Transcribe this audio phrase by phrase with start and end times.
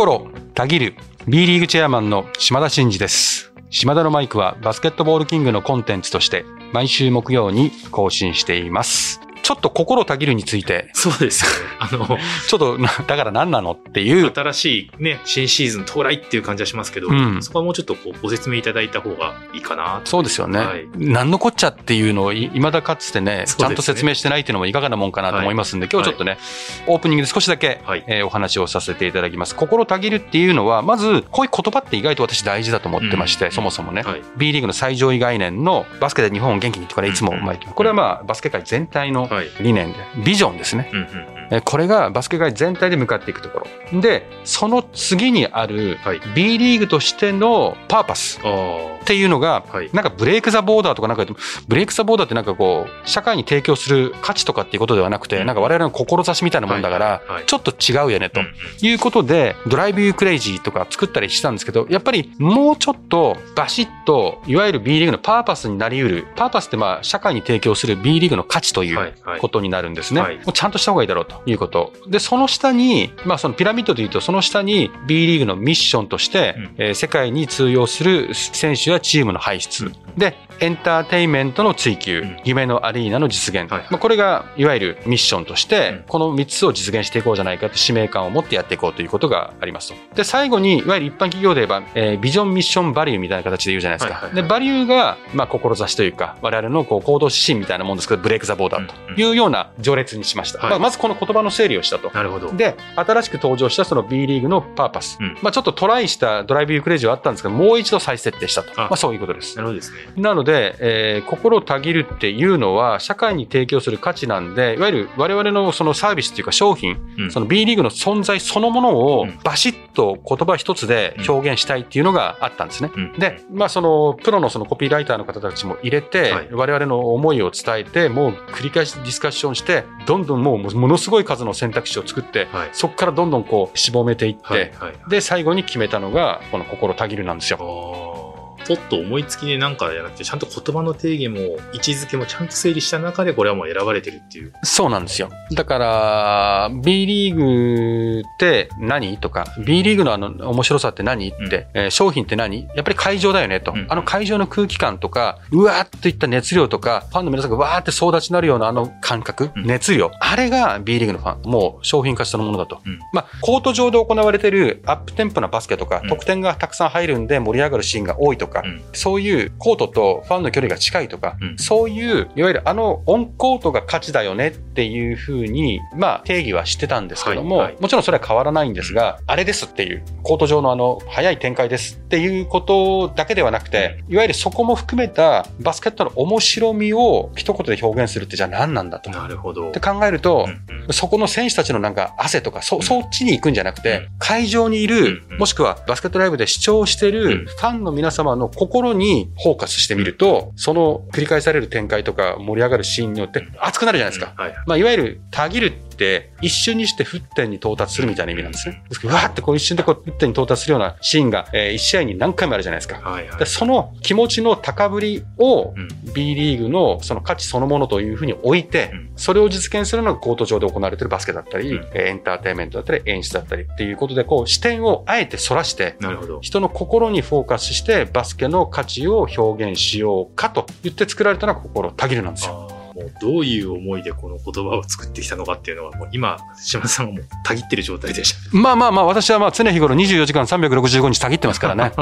[0.00, 0.94] 心たぎる
[1.28, 3.52] B リーグチェアマンの島田真二です。
[3.68, 9.20] 島田のマイクはバスケットボールキングのコンテンツとして毎週木曜に更新しています。
[9.50, 11.56] ちょっと心たぎるについて、そうですよね。
[11.80, 14.64] あの、ちょっとな、だから何なのっていう、新し
[14.96, 20.10] いね、新シーズン到来っていう感じはしますけど、うんそこはもうちょっとこうご説明いただいた方がいいかなと。
[20.10, 20.58] そうですよね。
[20.60, 26.38] はい何のこっちゃっていうのをい未だかつてね、ねちゃんと説明してないっていうのもいかがなもんかなと思いますんで、今日ちょっとね、
[26.86, 29.56] オープニングで少しだけ、はいえーお話をさせていただきます。
[29.56, 34.22] 心たぎるっていうのは、まず、こういう言葉って意外と私大事だと思ってまして、うんそもそもね、はい。
[34.36, 39.39] B リーグの最上位概念のバスケで日本を元気にとかね、いつもうん前これはまあ、バスケ界全体のはい。
[39.60, 40.90] 理念で、ビジョンですね。
[40.92, 41.39] うんうんうん。
[41.50, 44.00] えーこれがバスケ界全体で向かっていくところ。
[44.00, 46.20] で、その次にあるはい。
[46.34, 48.40] B リーグとしてのパーパス。
[48.44, 49.90] あっていうのが、はい。
[49.92, 51.26] なんか Break the Borderとかなんか
[51.66, 55.46] Break the Borderってなんかこう、社会に提供する価値とかっていうことではなくて、うん。
[55.46, 57.44] なんか我々の志みたいなもんだからはい。
[57.46, 58.40] ちょっと違うよねと。
[58.40, 58.42] あ。
[58.44, 58.86] うんうん。
[58.86, 70.20] いうことで、 Drive You Crazy とか作ったりしたんですけど、やっぱりもうちょっとバシッと、いわゆる B リーグのパーパスになり得る、パーパスってまあ社会に提供する B リーグの価値ということになるんですね。
[70.20, 70.36] はい。
[70.36, 71.92] もうちゃんとした方がいいだろうということ。
[72.06, 79.86] で、その下に、まあそのピラミッドで言うと、その下に B リーグのミッションとして、うんえー世界に通用する選手やチームの輩出。
[79.86, 83.70] うんで、エンターテインメントの追求、うん夢のアリーナの実現。
[83.72, 90.16] はいまあこれがいわゆるミッションとして、うんこの3つを実現していこうじゃないかと使命感を持ってやっていこうということがありますと。
[90.16, 94.14] で、最後に、いわゆる一般企業で言えば、えービジョン、ミッション、バリューみたいな形で言うじゃないですか。
[94.14, 100.58] はいはいはいで、バリューが、まあ、志というか、我々のこう行動指針みたいなもんですけど、ブレイク・ザ・ボーダーというような序列にしました。
[100.58, 102.10] はいまあ、まずこの言葉の整理をしたと。
[102.12, 102.52] なるほど。
[102.52, 105.18] で、新しく登場したその B リーグのパーパス。
[105.20, 108.70] うんまあ、ちょっとトライしたドライブ・ユークレイジはあったんですけど、もう一度再設定したと。
[108.80, 109.62] あまあ、そういうことですな。
[109.62, 109.98] るほどですね。
[110.16, 122.90] なので、えー心をたぎるっていうのは、社会に提供する価値なんで、いわゆる我々のそのサービスっていうか商品、うんその B リーグの存在そのものをうんバシッと言葉一つで表現したいっていうのがあったんですね。
[122.94, 132.68] うんで、まあそのプロのそのコピーライターの方たちも入れて、はい我々の思いを伝えて、もう繰り返しディスカッションして、どんどんもうものすごい数の選択肢を作って、はい。
[132.72, 134.70] そこからどんどんこう絞めていって、はい。
[134.72, 135.10] はい。
[135.10, 138.29] で、最後に決めたのが、この心たぎるなんですよ。
[138.64, 144.52] ちょっと思いつきでなんかじゃなくて、ちゃんと言葉の定義も位置づけもちゃんと整理した中で、これはもう選ばれてるっていう。
[144.62, 145.30] そうなんですよ。
[145.52, 152.68] だから、B リーグって何とか、B リーグのあの面白さって何って、えー商品って何？
[152.74, 160.10] やっぱり会場だよねと、うんあの会場の空気感とか、うわーっといった熱量とか、ファンの皆さんがわーって総立ちになるようなあの感覚、うん熱量。
[160.20, 161.50] あれが B リーグのファン。
[161.50, 162.80] もう商品化そのものだと。
[162.84, 168.82] うんまあ、コート上で行われてるアップテンポなバスケとか、うん得点がたくさん入るんで盛り上がるシーンが多いとか、うん。
[168.92, 171.56] そういうコートとファンの距離が近いとか、うん。
[171.58, 177.76] そういう、いわゆるあのオンコートが価値だよねっていうふうに、まあ定義はしてたんですけども、はいはい。
[177.80, 189.10] もちろんそれは変わらないんですが、あれですっていう、コート上のあの速い展開ですっていうことだけではなくて、いわゆるそこも含めたバスケットの面白みを一言で表現するってじゃあ何なんだと。
[189.10, 189.68] なるほど。
[189.68, 190.92] って考えると、うんうん。
[190.92, 192.82] そこの選手たちのなんか汗とか、そ、ん。
[192.82, 194.08] そっちに行くんじゃなくて、うん。
[194.18, 197.12] 会場にいる、もしくはバスケットライブで視聴してうん。
[197.12, 204.34] るファンの皆様の心にフォーカスしてみると、その繰り返される展開とか盛り上がるシーンによって熱くなるじゃないですか。
[204.36, 204.54] はい。
[204.66, 208.82] まあ、いわゆる、たぎるって、一瞬にして沸点に到達するみたいな意味なんですね。
[208.88, 212.96] ですわーってこう一瞬でこう沸点に到達するようなシーンが、えー一試合に何回もあるじゃないですか。
[212.96, 213.46] はいはいで。
[213.46, 225.96] その気持ちの高ぶりをうん B リーグのその価値そのものというふうに置いてうん、それを実現するのがコート上で行われているバスケだったり、うんえーエンターテインメントだったり、演出だったりっていうことで、こう視点をあえて反らして。
[226.40, 232.59] 人の心にフォーカスしてバスケの価値を表現しようかと言って作られたのが心たぎるなんですよ。
[233.00, 238.56] もうどういう思いでこの言葉を作ってきたのかっていうのは、もう今、島田さんがもうたぎってる状態でした。
[238.56, 241.92] まあまあまあ、私はまあ常日頃24時間365日たぎってますからね。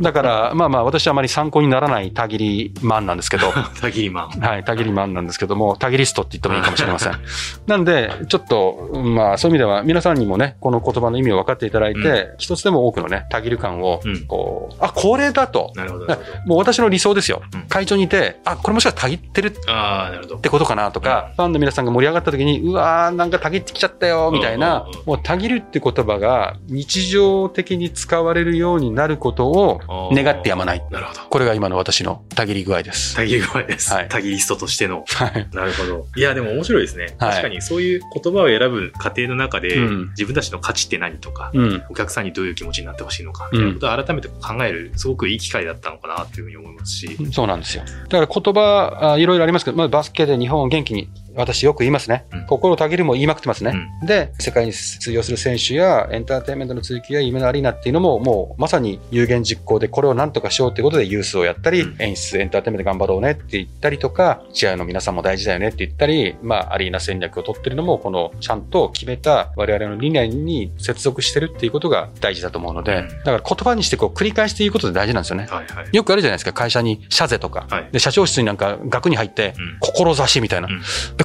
[0.00, 4.40] だから、まあまあ、私はあまり参考にならないたぎりマンなんですけど、 たぎりマン。
[4.40, 7.12] はい、たぎりマンなんですけども、たぎリストって言ってもいいかもしれません。
[7.66, 15.72] なんで、ちょっと、まあ、そういう意味では、皆さんにもね、この言葉の意味を分かっていただいて、う一つでも多くのね、たぎる感をうん、こう、あ、これだと。
[15.74, 16.06] なるほど。
[16.46, 17.62] もう私の理想ですようん。
[17.62, 20.21] 会長にいて、あ、これもしかしたらたぎってるっああ、なるほど。
[20.26, 29.80] てことかなとか、ファンの皆さんが盛り上がった時に、うわー、なんかたぎってきちゃったよ、みたいなもうたぎるって言葉が日常的に使われるようになることを
[30.12, 30.84] 願ってやまない。
[30.90, 31.20] なるほど。
[31.28, 33.16] これが今の私のたぎり具合です。
[33.16, 33.92] たぎり具合です。
[33.92, 35.04] はいたぎリストとしての。
[35.08, 35.48] はい。
[35.52, 36.06] なるほど。
[36.16, 37.16] いや、でも面白いですね。
[37.18, 41.82] はい確かにそういう言葉を選ぶ過程の中で、うん自分たちの価値って何とか、うん。
[41.90, 47.18] お客さんにどういう気持ちになってほしいのか、みたいなことを改めて考える、すごくいい機会だったのかなというふうに思いますし。
[47.32, 47.84] そうなんですよ。
[48.08, 51.08] だから言葉、あいろいろありますけど、まあ、バスけで日本を元気に。
[51.34, 52.26] 私よく言いますね。
[52.32, 53.72] うん心をたぎるも言いまくってますね。
[54.02, 75.46] うで、世界に通用する選手やエンターテインメントの追求や夢のアリーナっていうのも、もうまさに有言実行でこれをなんとかしようっていうことでユースをやったり、うん演出、エンターテインメント頑張ろうねって言ったりとか、チアの皆さんも大事だよねって言ったり、まあ、アリーナ戦略を取ってるのも、このちゃんと決めた我々の理念に接続してるっていうことが大事だと思うので、うんだから言葉にしてこう繰り返して言うことで大事なんですよね。
[75.48, 75.88] はいはい。
[75.92, 77.66] よくあるじゃないですか、会社に社税とか。
[77.68, 80.68] はいで、社長室になんか額に入って、うん志みたいな。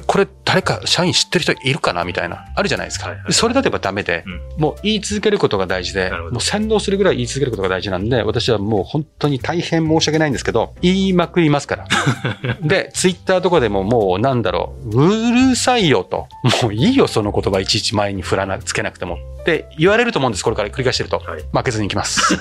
[0.08, 2.46] これ誰か社員知ってる人いるかなみたいな。
[2.56, 3.08] あるじゃないですか。
[3.10, 11.86] はいはいでそれだとやっぱダメで、うんもう言い続けることが大事で、もう洗脳するぐらい言い続けることが大事なんで、私はもう本当に大変申し訳ないんですけど、言いまくりますから。
[12.60, 16.26] で、ツイッターとかでももうなんだろう、うるさいよと。
[16.62, 19.18] もういいよ、その言葉いちいち前に振らな、つけなくても。
[19.40, 21.18] って言われると思うんです、これから繰り返してると。
[21.18, 22.36] はい負けずにいきます。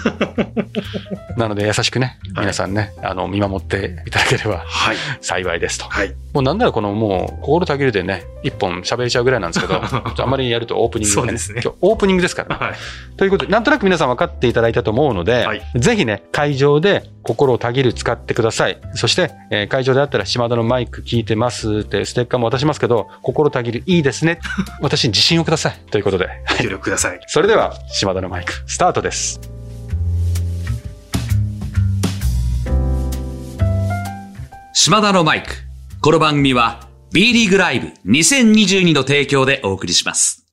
[1.38, 4.98] なので優しくね、はい皆さんね、あの、見守っていただければはい。
[5.22, 5.86] 幸いですと。
[5.86, 6.14] はい。
[6.34, 12.66] もうなんならこのもう、心たぎるでね、一本喋れちゃうぐらいなんですけど、 ちょっとあんまりやるとオープニングそうですね今日オープニングですからね。
[12.66, 12.76] はい。
[13.18, 18.80] ということで、なんとなく皆さん分かっていただいたと思うので、はいぜひね、会場で心をたぎる使ってください。
[18.94, 24.40] そして、えー会場であったら島田のマイク聞いてますってステッカーも渡しますけど、心たぎるいいですね。
[24.82, 25.80] 私に自信をください。
[25.92, 26.30] ということで。
[26.60, 27.20] 協力ください。
[27.28, 29.42] それでは、島田のマイク、スタートです。
[34.74, 35.50] 島田のマイク。
[36.00, 40.47] この番組は B リーグライブ2022の提供でお送りします。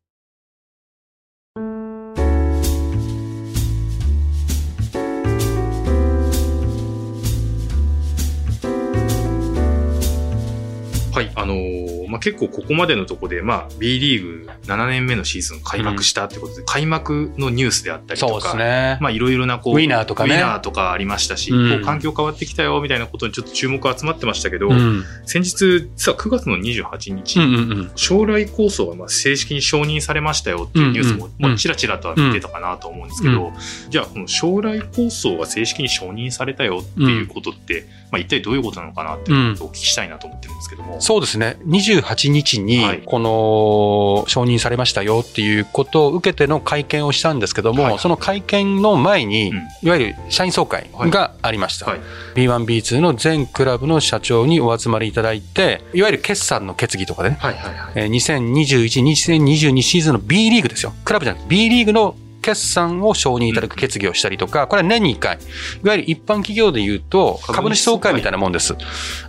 [11.44, 11.83] あの
[12.14, 18.98] まあ、結構ここまでのとこで、まあ、B リーグ7年目のシーズン開幕したってことで、開幕のニュースであったりとか、ね。
[19.00, 25.02] まあいろいろなこう、ウィナーとかねウィナーとかありましたし、うんこう環境変わってきたよみたいなことにちょっと注目が集まってましたけど、うん。
[25.26, 27.90] 先日、実は9月の28日、うんうんうん。
[27.96, 33.52] 将来構想がまあ正式に承認されましたよっていうニュースも、うんうんまあ、ちらちらとは見てたかなと思うんですけど、
[33.90, 41.00] じゃあこの将来構想が正式に承認されたよっていうことって、まあ一体どういうことなのかなっていうことをお聞きしたいなと思ってるんですけども。
[41.00, 41.56] そうですね。
[41.66, 47.98] 28日にはい、この、承認されましたよっていうことを受けての会見をしたんですけども、はい。
[47.98, 49.56] その会見の前に、うん。
[49.82, 51.86] いわゆる社員総会がありました。
[51.86, 52.00] はい。
[52.34, 57.92] B1、B2 の全クラブの社長にお集まりいただいて、いわゆる決算の決議とかでね、はいはいはい。
[57.94, 60.92] えー2021、2022シーズンの B リーグですよ。
[61.04, 68.74] クラブじゃなくて B リーグの決算を承認いただく決議をしたりとか、これは年に1回、いわゆる一般企業で言うと、株主総会会みたいなもんです。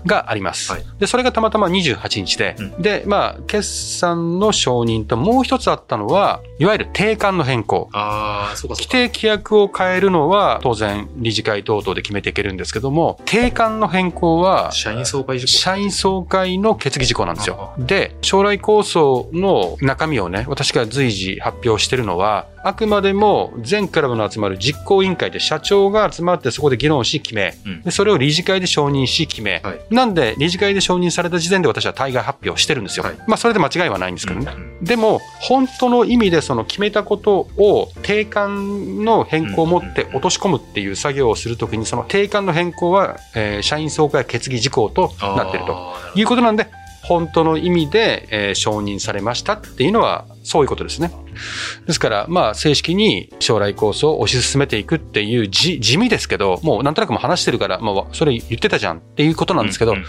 [0.05, 0.83] がありますはい。
[0.99, 7.89] で、それがたまたま28日でう、で、まあ、決算の承認ともう一つあったのは、いわゆる定款の変更。
[7.93, 8.91] ああ、そうかそう規か。
[8.91, 15.51] 定規約を変えるのは当然理事会等々で決めていけるんですけども、定款の変更は社員総会事項。
[15.51, 17.81] 社員総会の決議事項なんですよあ。
[17.81, 27.81] で、将来構想の中身をね、私が随時発表してるのは、あくまでも全クラブの集まる実行委員会で社長が集まってそこで議論し決め、うん。
[27.83, 29.79] でそれを理事会で承認し決め、はい。
[29.91, 33.05] なんで理事会で承認された時点で私は対外発表してるんですよ。
[33.05, 33.15] はい。
[33.27, 34.51] まあそれで間違いはないんですけどね。
[34.51, 46.67] うんうんでも、本当の意味でその決めたことを定款の変更を持って落とし込むっていう作業をするときに、その定款の変更は、えー社員総会決議事項となっているということなんで、
[47.07, 51.11] 本当の意味で、えー承認されましたっていうのは、そういうことですね。
[51.85, 60.05] ですから、まあ、正式に将来構想を推し進めていくっていう地味ですけど、もうなんとなくも話してるから、まあ、それ言ってたじゃんっていうことなんですけど、うんうん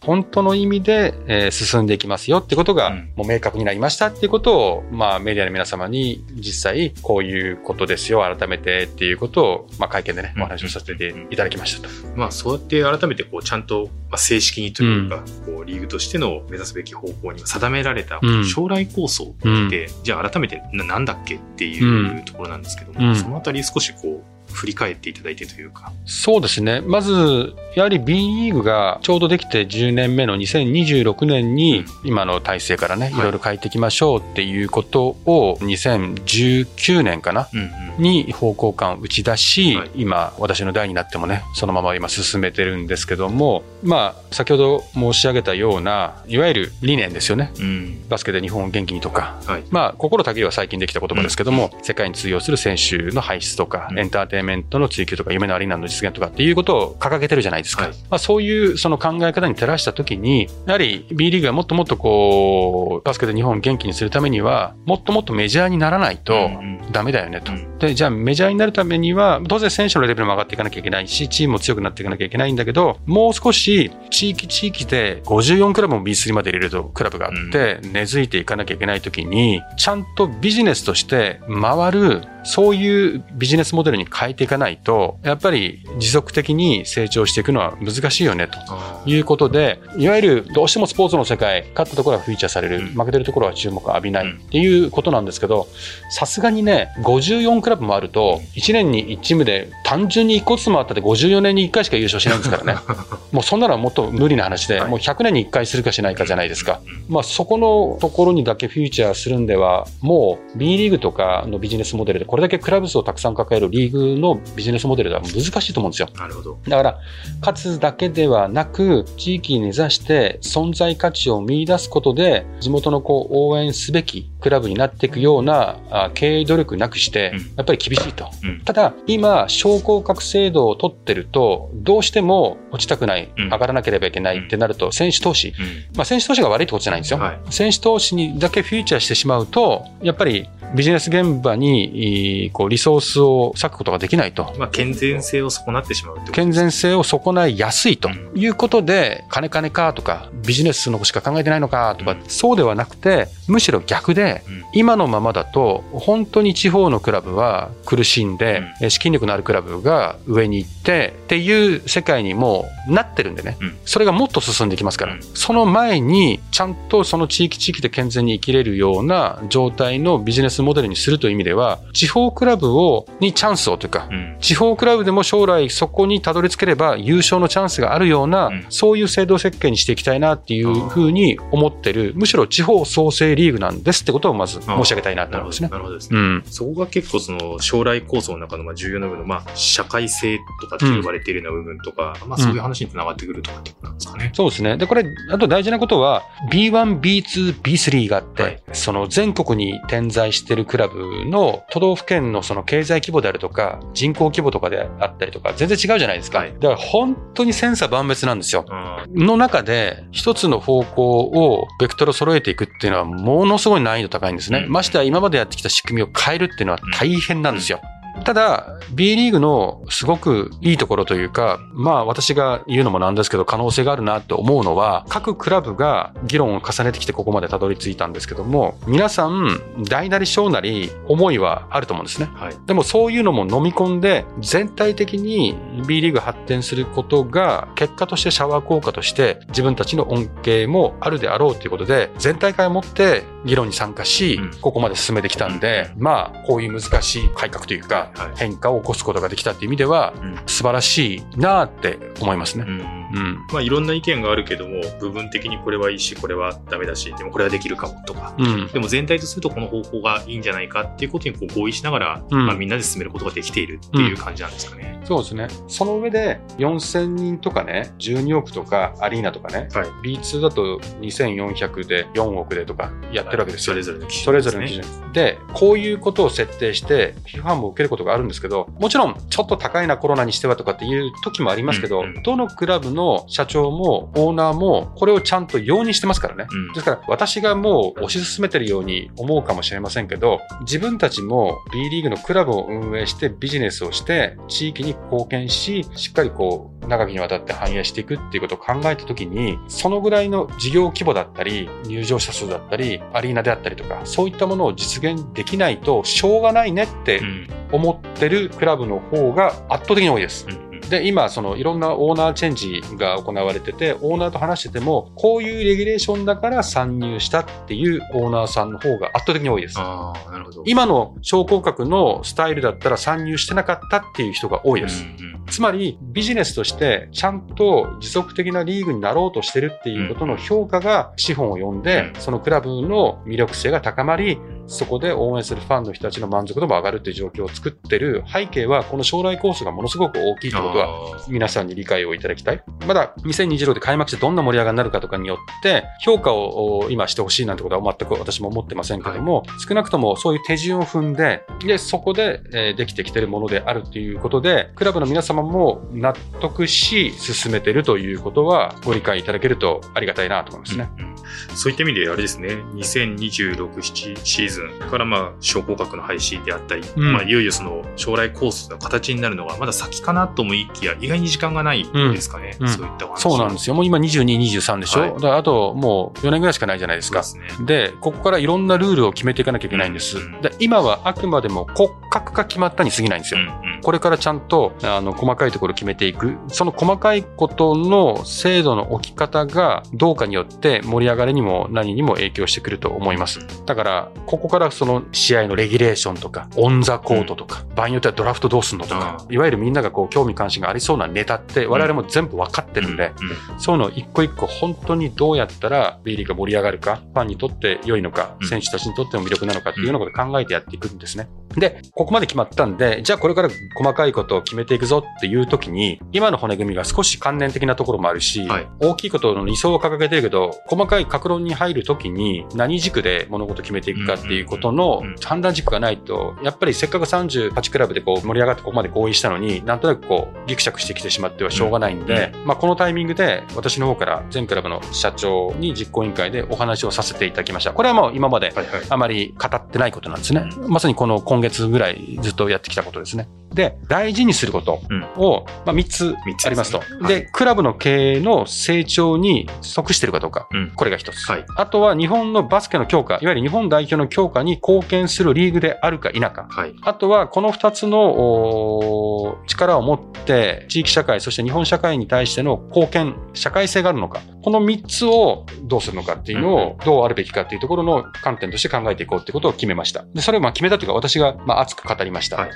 [0.00, 3.10] 本当の意味で、えー進んでいきますよってことがうん。
[3.16, 10.42] もう明確になりましたっていうことを、まあメディアの皆様に実際こういうことですよ、改めてっていうことを、まあ会見でね、うん。
[10.42, 11.94] お話をさせていただきましたと。
[12.16, 19.34] まあそうやって改めてこうちゃんとまあ正式にというか、こうリーグとしての目指すべき方向に定められたうん将来構想
[19.66, 25.92] って、じゃあ改めてななんだっけっていうところなんですけども、うんそのあたり少しこう振り返っていただいてというか。
[26.06, 26.80] そうですね。
[26.80, 39.90] まず、やはり B リーグがちょうどできて10年目の2026年に今の体制からね、いいろいろ変えていきましょうっていうことを2019年かなうんうんに方向感を打ち出し、はい。
[39.96, 47.52] 今、私の代になってもね、そのまま今進めてるんですけども、まあ、先ほど申し上げたような、いわゆる理念ですよね。
[47.58, 48.08] うん。
[48.08, 49.64] バスケで日本を元気にとか、はい。
[49.70, 53.98] まあ、心たぎりは最近できた言葉ですけども、世界に通用する選手の輩出とか、うん。
[53.98, 57.84] エンターテインメントの追求とか、夢のアリーナの実現とかっていうことを掲げてるじゃないですか。
[57.84, 57.92] はい。
[58.10, 66.92] まあ、そういうその考え方に照らしたときに、やはり B リーグがもっともっとこう、バスケで日本を元気にするためには、もっともっとメジャーにならないとうんうん。
[66.92, 67.52] ダメだよねと。
[67.52, 92.86] うんで、じゃあメジャーになるためには、当然選手のレベルも上がっていかなきゃいけないし、チームも強くなっていかなきゃいけないんだけど、もう少し地域地域で54クラブも B3 まで入れるとクラブがあって、根付いていかなきゃいけないときに、ちゃんとビジネスとして回る、そういうビジネスモデルに変えていかないと、やっぱり持続的に成長していくのは難しいよね、とあいうことで、いわゆるどうしてもスポーツの世界、勝ったところはフィーチャーされる、うん。
[92.94, 94.36] 負けてるところは注目を浴びないうん。
[94.38, 95.68] っていうことなんですけど、
[96.10, 102.80] さすがにね、54クラブもあると、1年に1チームで単純に1個ずつ回ったって54年に1回しか優勝しないんですからね。
[103.32, 104.90] もうそんなのはもっと無理な話で、はい。
[104.90, 106.80] もう100年に1回するかしないかじゃないですか。
[106.86, 116.10] うんまあそこのところにだけフィーチャーするんでは、もう B リーグとかのビジネスモデルでこれだけクラブ数をたくさん抱えるリーグのビジネスモデルでは難しいと思うんですよ。
[116.14, 116.58] なるほど。
[116.68, 116.98] だから、
[117.40, 128.28] 勝つだけではなく、地域に根ざして存在価値を見出すことで、地元のこう応援すべきクラブになっていくようなあ経営努力なくしてうん、やっぱり厳しいと。
[128.44, 135.54] うんただ、今、昇降格制度を取ってると、どうしても落ちたくない、うん上がらなければいけないってなると、選手投資、うん
[135.96, 137.18] まあ、選手投資が悪いってことじゃないんですよ。
[137.20, 144.52] はい選手投資にだけフィーチャーしてしまうと、やっぱりビジネス現場にこうリソースを割くことができないと。
[144.58, 148.38] まあ、健全性を損なってしまうと健全性を損ないやすいとうん。
[148.38, 152.22] いうことで、金金かとか、ビジネスのことしか考えてないのかとか、うん。
[152.28, 154.64] そうではなくて、むしろ逆で、うん。
[154.72, 163.76] 今のままだと、本当に地方のクラブは苦しんで、え資金力のあるクラブが上に行ってっていう世界にもうなってるんでね、うん。
[163.84, 165.22] それがもっと進んでいきますから、うん。
[165.22, 185.36] その前に、ちゃんとその地域地域で健全に生きれるような状態のビジネスモデルにするという意味では、地方クラブをにチャンスをというか、うん地方クラブでも将来そこにたどり着ければ優勝のチャンスがあるような、うんそういう制度設計にしていきたいなっていうふうに思ってる、むしろ地方創生リーグなんですってことをまず申し上げたいなと。
[185.36, 185.68] 思いますね。
[185.68, 186.18] なるほどですね。
[186.18, 186.44] うん。
[186.46, 194.30] そこが結構その将来構想の中のまあ重要な部分のまあ社会性とかって呼ばれているような部分とか、まあそういう話につながってくるとかってことなんですかね。
[194.34, 194.76] そうですね。
[194.76, 206.38] で、これ、あと大事なことは、B1、B2、B3 があって、はいその全国に点在しているクラブの都道府県のその経済規模であるとか、人口規模とかであったりとか、全然違うじゃないですか。
[206.38, 208.64] はいだから本当に千差万別なんですよ。
[208.68, 214.64] あの中で、一つの方向を、ベクトルを揃えていくっていうのは、ものすごい難易度高いんですね。
[214.66, 217.80] うんましてや今までやってきた仕組みを変えるっていうのは大変なんですよ。
[218.24, 232.30] ただ、B リーグのすごくいいところというか、まあ私が言うのもなんですけど、可能性があるなと思うのは、各クラブが議論を重ねてきてここまでたどり着いたんですけども、皆さん、大なり小なり思いはあると思うんですね。
[232.34, 232.54] はい。
[232.66, 235.56] でもそういうのも飲み込んで、全体的に
[235.86, 252.64] B リーグ発展することが、結果としてシャワー効果として、自分たちの恩恵もあるであろうということで、全体会を持って議論に参加しうん、ここまで進めてきたんで、まあ、こういう難しい改革というかはい、変化を起こすことができたっていう意味では、うん素晴らしいなって思いますね。
[252.66, 253.46] うんうん。
[253.52, 258.34] まあいろんな意見があるけども、部分的にこれはいいし、これはダメだし、でもこれはできるかもとか。
[258.38, 258.66] うん。
[258.68, 265.00] でも全体とするとこの方法がいいんじゃないかっていうことにこう合意しながら、うんまあみんなで進めることができているっていう感じなんですかね。
[265.04, 265.48] そうですね。
[265.68, 270.16] その上で、4000人とかね、12億とかアリーナとかね、はい。
[270.16, 273.72] B2 だと2400で4億でとかやってるわけですよ。
[273.72, 275.12] それぞれの基準、それぞれの基準。
[275.12, 286.46] で、こういうことを設定して、批判も受けることがあるんですけど、もちろん、ちょっと高いな、コロナにしてはとかっていう時もありますけど、うんうんどのクラブの社長もオーナーも、これをちゃんと容認してますからね。
[286.50, 310.46] うんですから、私がもう推し進めてるように思うかもしれませんけど、自分たちも B リーグのクラブを運営してビジネスをして、地域に貢献し、しっかりこう、長きにわたって反映していくっていうことを考えたときに、そのぐらいの事業規模だったり、入場者数だったり、アリーナであったりとか、そういったものを実現できないと、しょうがないねってうん思ってるクラブの方が圧倒的に多いです。
[310.48, 319.78] うんうんで、今、そのいろんなオーナーチェンジが行われてて、オーナーと話してても、こういうレギュレーションだから参入したっていうオーナーさんの方が圧倒的に多いです。
[319.78, 320.62] ああ、なるほど。
[320.66, 325.02] 今の商工格のスタイルだったら参入してなかったっていう人が多いです。
[325.02, 338.22] うんうんつまりビジネスとしてちゃんと持続的なリーグになろうとしてるっていうことの評価が資本を呼んで、うんそのクラブの魅力性が高まり、そこで応援するファンの人たちの満足度も上がるっていう状況を作ってる。
[338.32, 340.88] 背景は、この将来コースがものすごく大きいということは、
[341.28, 342.62] 皆さんに理解をいただきたい。
[342.86, 360.88] まだ2026で開幕してどんな盛り上がりになるかとかによって、評価をお今してほしいなんてことは全く私も思ってませんけども、少なくともそういう手順を踏んで、で、そこで、えーできてきてるものであるということで、クラブの皆様も納得し、進めているということは、ご理解いただけるとありがたいなと思いますね。
[360.98, 361.08] うんうん
[361.54, 364.57] そういった意味であれですね、2026、7シーズン
[364.90, 373.20] からまあ、昇降格の廃止であったり、うんまあ、いよいよその将来コースの形になるのがまだ先かなと思いきや、意外に時間がないですかね、うんうんそういったお話。
[373.20, 373.74] そうなんですよ。
[373.74, 377.20] もう今22、23でしょ、はいだからあともう4年ぐらいしかないじゃないですか。
[377.20, 377.48] ですね。
[377.60, 380.18] で、ここからいろんなルールを決めていかなきゃいけないんです。
[380.18, 383.40] うんで今はあくまでも骨格が決まったに過ぎないんですよ。
[383.40, 386.36] うんうんこれからちゃんとあの細かいところを決めていく。
[386.48, 393.40] その細かいことの精度の置き方がどうかによって盛り上がりにも何にも影響してくると思います。
[393.66, 403.12] だから、ここからその試合のレギュレーションとか、オンザコートとか、場合によってはドラフトどうすんのとか、いわゆるみんながこう興味関心がありそうなネタって我々も全部分かってるんで、
[403.52, 403.60] うん。
[403.60, 408.48] そういうのを一個一個本当にどうやったら B リーグが盛り上がるか、ファンにとって良いのか、うん。
[408.48, 411.28] 選手たちにとっても魅力なのかっていうようなことを考えてやっていくんですね。
[411.56, 418.68] で、ここまで決まったんで、じゃあこれから細かいことを決めていくぞっていう時に、今の骨組みが少し関連的なところもあるし、はい。
[418.80, 437.72] 大きいことの理想を掲げてるけど、細かい格論に入る時に何軸で物事を決めていくかっていうことの判断軸がないと、やっぱりせっかく38クラブでこう盛り上がってここまで合意したのに、なんとなくこうギクシャクしてきてしまってはしょうがないんで、まあこのタイミングで私の方から全クラブの社長に実行委員会でお話をさせていただきました。
[437.72, 438.52] これはもう今まで。
[438.90, 440.48] あまり語ってないことなんですね。
[440.68, 443.28] まさにこの今月ぐらいずっとやってきたことですね。
[443.54, 444.80] で、大事にすること
[445.16, 446.82] を、まあ、3つ三つありますと。
[447.06, 450.48] でクラブの経営の成長に即しているかどうか。
[450.52, 451.24] うんこれが一つ。
[451.26, 456.46] はいあとは日本のバスケの強化、いわゆる日本代表の強化に貢献するリーグであるか否か。
[456.50, 456.74] はい。
[456.82, 464.20] あとは、この二つの力を持って、地域社会、そして日本社会に対しての貢献、社会性があるのか。
[464.42, 470.04] この三つをどうするのかっていうのを、どうあるべきかっていうところの観点として考えていこうってことを決めました。
[470.14, 472.36] で、それをまあ決めたというか、私がまあ熱く語りました。
[472.36, 472.50] はい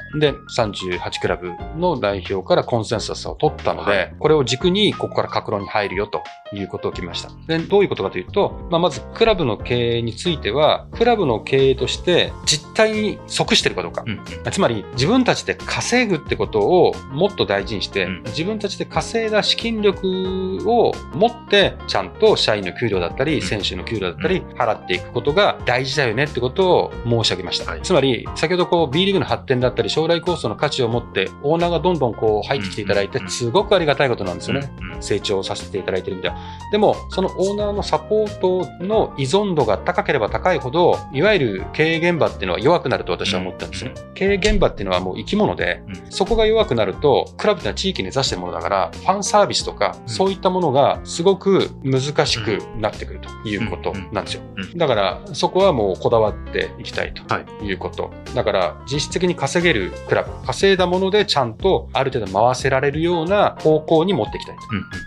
[0.88, 6.22] で、38クラブの代表からコンセンサスを取ったので、はいこれを軸に、ここから格論に入るよと
[6.52, 7.30] いうことを決めました。
[7.46, 14.02] で、どういうことかというと、まあ、まずクラブの経営については、クラブの経営として実態に即しているかどうか。
[14.06, 27.70] うんうんつまり自分たちで稼ぐってことをもっと大事にして、うん自分たちで稼いだ資金力を持ってちゃんと社員の給料だったり、ん選手の給料だったり払っていくことが大事だよねってことを申し上げました。
[27.72, 34.72] はいつまり先ほどこう B リーグの発展だったり将来構想の価値を持ってオーナーがどんどんこう入ってきていただいてうんすごくありがたいことなんですよね。
[35.02, 36.38] 成長させていただいてるみたいな。
[36.70, 43.94] でも、そのオーナーのサポートの依存度が高ければ高いほど、いわゆる経営現場っていうのは弱くなると私は思ったんですね。
[44.14, 54.42] 経営現場っていうのはもう生き物で、うんそこが弱くなると、クラブっていうのは地域に根ざしてるものだから、ファンサービスとか、うんそういったものがすごく難しくなってくるということなんですよ。
[54.56, 58.10] うんだから、そこはもうこだわっていきたいとはいいうこと。
[58.34, 64.62] だから、実質的に稼げるクラブ、稼いだものでちゃんとある程度回せられるような方向に持っていきたいと。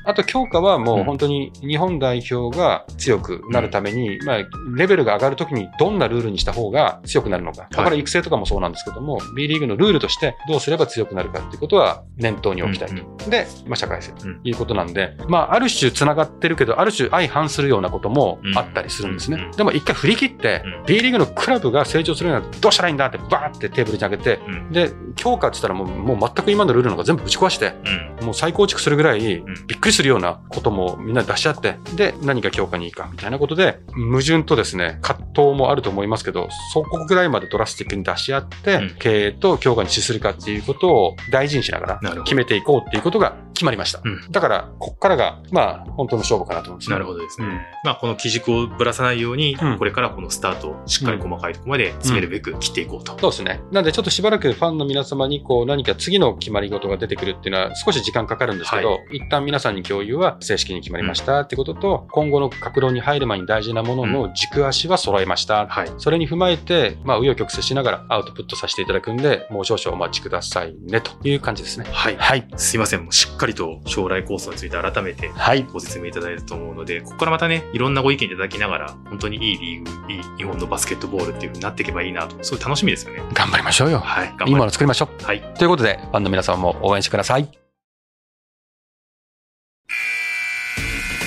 [0.06, 4.38] あと強化はもう本当に日本代表が強くなるために、まあ、
[4.76, 7.68] レベルが上がるときにどんなルールにした方が強くなるのか。
[7.70, 12.96] だから育成とかもそうなんですけども、B リーグのルールとしてどうすれば強くなるかっていうことは念頭に置きたいと。
[12.96, 14.42] うんで、まあ、社会性とうん。
[14.44, 19.38] いうことなんで、まあ、ある種繋がってるけど、ある種相反するようなこともあったりするんですね。
[19.52, 20.86] うんでも一回振り切って、うん。
[20.86, 24.72] B リーグのクラブが成長するようなどうしたらいいんだってバーってテーブルに上げて、うん。
[24.72, 27.74] で、強化って言ったらもうもう全く今のルールのが全部ぶち壊して、
[28.20, 28.26] うん。
[28.26, 29.46] もう再構築するぐらいん
[29.76, 44.02] びっくりするようなこともみんなで出し合って、で、何が強化にいいかみたいなことで、矛盾とですね、葛藤もあると思いますけど、そこぐらいまでドラスティックに出し合って、うん経営と強化に資するかっていうことを大事にしながら決めていこうっていうことが決まりました。
[44.04, 47.48] うんだから、こっからが、まあ、本当の勝負かなと思うんですねなるほどですね。
[47.48, 53.18] うんまあ、この基軸をぶらさないように、うんこれからこのスタートをしっかり細かいところまで詰めるべく切っていこうと。
[53.20, 53.62] そうですね。
[53.72, 65.68] なんでちょっとしばらくファンの皆様にこう何か次の決まり事が出てくるっていうのは少し時間かかるんですけど、は一旦皆さんに共有は正式に決まりましたってことと、今後の格論に入る前に大事なものの軸足は揃えました。
[65.68, 65.92] はい。
[65.98, 71.86] それに踏まえて、まあ、紆余曲折しながらアウトプットさせていただくんで、もう少々お待ちくださいね、という感じですね。
[71.92, 72.18] はい。
[72.18, 72.48] はい。
[72.56, 73.04] すいません。
[73.04, 75.64] もうしっかりと将来構想について改めてはい。
[75.64, 83.22] ご説明いただいたと思うので、ここからまたね、いろんなご意見いただきながら、本当にいいリーグ、いい日本のバスケットボールっていう風になっていけばいいなと、すごい楽しみですよね。
[83.34, 84.00] 頑張りましょうよ。
[84.00, 84.34] はい。
[84.38, 85.20] 頑いいも張の作りましょう。
[85.20, 85.42] りはい。
[85.58, 87.65] ということで、ファンの皆様も応援してください。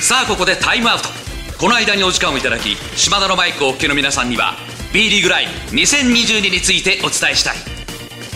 [0.00, 1.08] さあここでタイムアウト。
[1.58, 4.54] この間にお時間をいただき島田のマイクをお聞きの皆さんには
[4.92, 7.56] B リーグライブ2022についてお伝えしたい。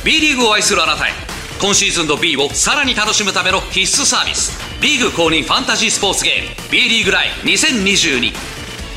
[0.05, 1.13] B リーグを愛するあなたへ
[1.61, 4.59] 今シーズンの B をさらに楽しむための必須サービス。
[4.83, 6.71] リーグ公認ファンタジースポーツゲーム。
[6.71, 8.33] B リーグライブ2022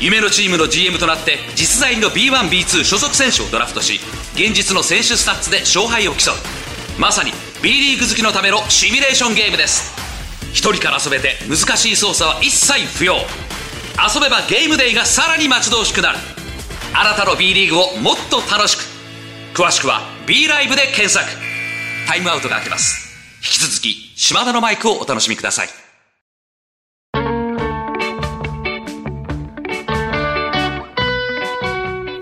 [0.00, 4.00] 夢のチームの GM となって実在の B1B2 所属選手をドラフトし
[4.34, 6.34] 現実の選手スタッツで勝敗を競う。
[7.00, 10.05] まさに B リーグ好きのためのシミュレーションゲームです。
[10.52, 13.16] 一人から遊べて難しい操作は一切不要。
[13.16, 16.18] 遊べばゲームデイがさらに待ち遠しくなる。
[16.94, 18.82] あなたの B リーグをもっと楽しく。
[19.54, 21.26] 詳しくは B ライブで検索。
[22.06, 23.06] タイムアウトが明けます。
[23.38, 25.68] 引き続き島田のマイクをお楽しみください。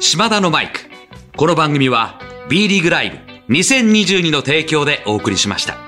[0.01, 0.81] 島田のマイク。
[1.37, 5.84] この番組は B リーグライブ2022の提供でお送りしました。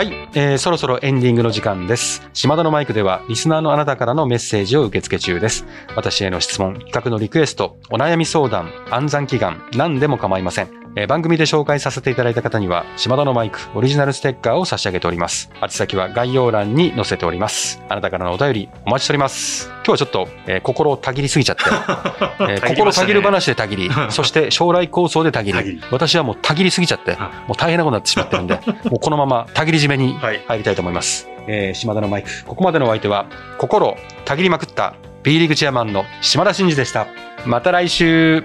[0.00, 2.26] はい、えーそろそろエンディングの時間です。
[2.32, 5.66] 島田のマイクでは、リスナーのあなたからのメッセージを受け付け中です。
[5.94, 10.70] 私への質問、企画のリクエスト、お悩み相談、暗算祈願、何でも構いません。
[10.96, 15.50] えー番組で紹介させていただいた方には、島田のマイクオリジナルステッカーを差し上げております。
[15.62, 17.80] 宛先は概要欄に載せております。
[17.88, 19.68] あなたからのお便りお待ちしております。
[19.68, 21.62] 今日はちょっと、えー心をたぎりすぎちゃって、
[22.50, 27.12] えー心たぎる話でたぎり、 そして将来構想でたぎり私はもうたぎりすぎちゃって、
[27.46, 28.54] もう大変なことになってしまってるんで、
[28.90, 31.28] もうこのままたぎり締めにはい入りたいと思います。
[31.46, 33.26] えー島田のマイク、ここまでのお相手は、
[33.58, 37.06] 心たぎりまくった B リーグチェアマンの島田真二でした。
[37.46, 38.44] また来週